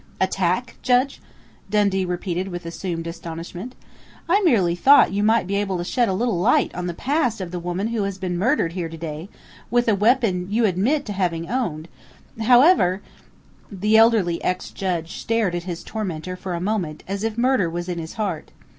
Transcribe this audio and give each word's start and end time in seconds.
"Attack, 0.19 0.77
Judge?" 0.81 1.21
Dundee 1.69 2.05
repeated 2.05 2.47
with 2.47 2.65
assumed 2.65 3.05
astonishment. 3.05 3.75
"I 4.27 4.41
merely 4.41 4.73
thought 4.73 5.11
you 5.13 5.21
might 5.21 5.45
be 5.45 5.57
able 5.57 5.77
to 5.77 5.83
shed 5.83 6.09
a 6.09 6.13
little 6.15 6.39
light 6.39 6.73
on 6.73 6.87
the 6.87 6.95
past 6.95 7.39
of 7.39 7.51
the 7.51 7.59
woman 7.59 7.89
who 7.89 8.01
has 8.01 8.17
been 8.17 8.35
murdered 8.35 8.73
here 8.73 8.89
today, 8.89 9.29
with 9.69 9.87
a 9.87 9.93
weapon 9.93 10.47
you 10.49 10.65
admit 10.65 11.05
to 11.05 11.13
having 11.13 11.47
owned.... 11.47 11.87
However" 12.41 13.03
The 13.81 13.95
elderly 13.95 14.43
ex 14.43 14.71
judge 14.71 15.17
stared 15.17 15.53
at 15.53 15.65
his 15.65 15.83
tormentor 15.83 16.35
for 16.35 16.55
a 16.55 16.59
moment 16.59 17.03
as 17.07 17.23
if 17.23 17.37
murder 17.37 17.69
was 17.69 17.87
in 17.87 17.99
his 17.99 18.13
heart. 18.13 18.49